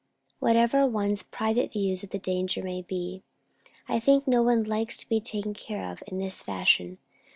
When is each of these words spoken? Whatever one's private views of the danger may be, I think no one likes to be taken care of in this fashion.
Whatever 0.39 0.87
one's 0.87 1.21
private 1.21 1.73
views 1.73 2.03
of 2.03 2.09
the 2.09 2.17
danger 2.17 2.63
may 2.63 2.81
be, 2.81 3.21
I 3.87 3.99
think 3.99 4.27
no 4.27 4.41
one 4.41 4.63
likes 4.63 4.97
to 4.97 5.07
be 5.07 5.19
taken 5.21 5.53
care 5.53 5.91
of 5.91 6.01
in 6.07 6.17
this 6.17 6.41
fashion. 6.41 6.97